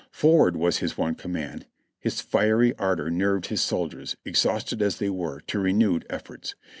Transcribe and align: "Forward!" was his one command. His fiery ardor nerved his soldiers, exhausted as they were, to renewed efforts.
"Forward!" 0.09 0.55
was 0.57 0.77
his 0.79 0.97
one 0.97 1.13
command. 1.13 1.67
His 1.99 2.21
fiery 2.21 2.73
ardor 2.79 3.11
nerved 3.11 3.45
his 3.49 3.61
soldiers, 3.61 4.15
exhausted 4.25 4.81
as 4.81 4.97
they 4.97 5.11
were, 5.11 5.41
to 5.41 5.59
renewed 5.59 6.07
efforts. 6.09 6.55